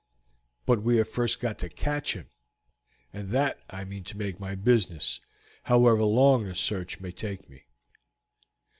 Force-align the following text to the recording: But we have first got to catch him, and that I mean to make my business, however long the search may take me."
But 0.65 0.81
we 0.81 0.97
have 0.97 1.07
first 1.07 1.39
got 1.39 1.59
to 1.59 1.69
catch 1.69 2.15
him, 2.15 2.27
and 3.13 3.29
that 3.29 3.59
I 3.69 3.85
mean 3.85 4.03
to 4.05 4.17
make 4.17 4.39
my 4.39 4.55
business, 4.55 5.21
however 5.65 6.01
long 6.03 6.45
the 6.45 6.55
search 6.55 6.99
may 6.99 7.11
take 7.11 7.47
me." 7.47 7.65